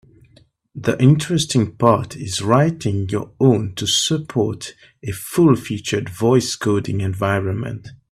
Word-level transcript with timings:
The 0.73 0.99
interesting 0.99 1.75
part 1.75 2.15
is 2.15 2.41
writing 2.41 3.07
your 3.09 3.33
own 3.39 3.75
to 3.75 3.85
support 3.85 4.73
a 5.03 5.11
full-featured 5.11 6.09
voice 6.09 6.55
coding 6.55 7.01
environment. 7.01 7.89